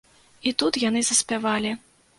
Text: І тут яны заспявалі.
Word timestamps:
І 0.51 0.53
тут 0.63 0.81
яны 0.89 1.05
заспявалі. 1.11 1.79